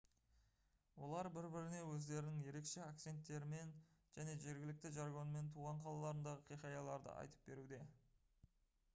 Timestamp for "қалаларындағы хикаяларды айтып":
5.85-7.45